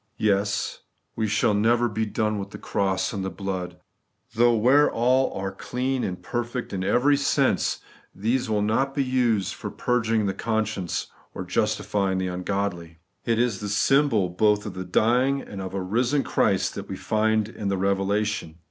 [0.17, 0.79] Yes,
[1.15, 3.77] we shall never be done with the cross and the blood;
[4.33, 7.81] though, where all are clean and perfect in every sense,
[8.15, 12.97] these wiU not be used for purging the conscience or justifying the ungodly.
[13.25, 16.95] It is the symbol both of a dying and of a risen Christ that we
[16.97, 18.55] find in the Eevelation.